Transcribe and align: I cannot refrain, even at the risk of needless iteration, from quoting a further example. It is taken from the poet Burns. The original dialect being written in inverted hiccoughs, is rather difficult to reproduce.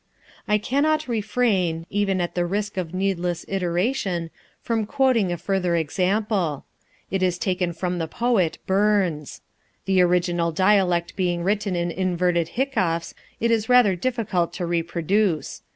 I 0.47 0.57
cannot 0.57 1.07
refrain, 1.07 1.85
even 1.91 2.21
at 2.21 2.33
the 2.33 2.43
risk 2.43 2.75
of 2.75 2.91
needless 2.91 3.45
iteration, 3.47 4.31
from 4.59 4.87
quoting 4.87 5.31
a 5.31 5.37
further 5.37 5.75
example. 5.75 6.65
It 7.11 7.21
is 7.21 7.37
taken 7.37 7.71
from 7.71 7.99
the 7.99 8.07
poet 8.07 8.57
Burns. 8.65 9.41
The 9.85 10.01
original 10.01 10.51
dialect 10.51 11.15
being 11.15 11.43
written 11.43 11.75
in 11.75 11.91
inverted 11.91 12.47
hiccoughs, 12.57 13.13
is 13.39 13.69
rather 13.69 13.95
difficult 13.95 14.53
to 14.53 14.65
reproduce. 14.65 15.61